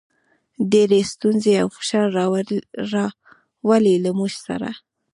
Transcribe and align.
ډېرې 0.71 0.99
ستونزې 1.13 1.53
او 1.61 1.67
فشار 1.77 2.07
راولي، 2.17 3.95
له 4.03 4.11
موږ 4.17 4.33
سره. 4.45 4.69